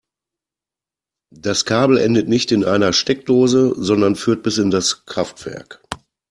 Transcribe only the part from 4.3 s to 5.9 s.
bis in das Kraftwerk.